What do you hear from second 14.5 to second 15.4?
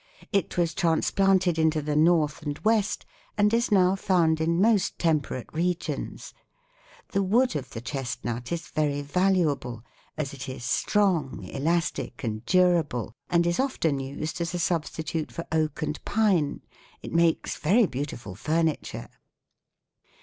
a substitute